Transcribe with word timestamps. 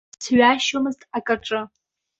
Сҩашьомызт 0.23 1.01
акаҿы. 1.17 1.61